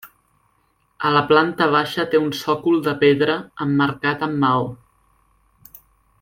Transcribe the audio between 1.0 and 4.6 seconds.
A la planta baixa té un sòcol de pedra emmarcat amb